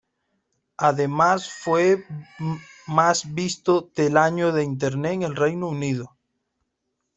Además 0.77 1.47
fue 1.47 2.03
más 2.87 3.35
visto 3.35 3.91
del 3.95 4.17
año 4.17 4.51
de 4.51 4.63
Internet 4.63 5.11
en 5.11 5.21
el 5.21 5.35
Reino 5.35 5.67
Unido. 5.67 6.17